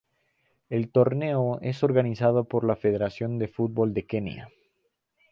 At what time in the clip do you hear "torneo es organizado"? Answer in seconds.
0.91-2.45